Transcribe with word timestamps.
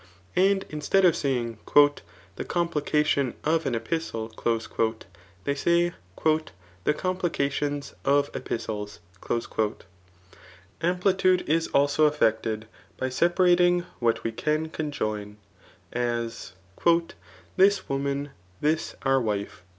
And 0.35 0.65
instead 0.71 1.05
of 1.05 1.15
saying, 1.15 1.59
*• 1.67 1.97
the 2.35 2.43
complication 2.43 3.35
of 3.43 3.67
an 3.67 3.75
epistle," 3.75 4.29
they 5.43 5.53
say, 5.53 5.93
^^ 6.17 6.47
the 6.85 6.93
complications. 6.95 7.93
of 8.03 8.31
epistles.'' 8.35 8.99
Amplitude 10.81 11.47
is 11.47 11.67
also 11.67 12.07
effected, 12.07 12.67
by 12.97 13.09
separating 13.09 13.81
what 13.99 14.23
we 14.23 14.31
csgi 14.31 14.71
conjoin, 14.71 15.35
as, 15.93 16.53
^* 16.79 17.11
this 17.57 17.87
woman, 17.87 18.31
this 18.59 18.95
our 19.03 19.21
wife.' 19.21 19.61